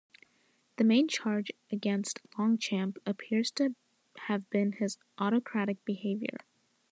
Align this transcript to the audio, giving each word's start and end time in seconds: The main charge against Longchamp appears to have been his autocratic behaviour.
The 0.77 0.83
main 0.83 1.07
charge 1.07 1.51
against 1.71 2.21
Longchamp 2.35 2.97
appears 3.05 3.51
to 3.51 3.75
have 4.21 4.49
been 4.49 4.71
his 4.71 4.97
autocratic 5.19 5.85
behaviour. 5.85 6.37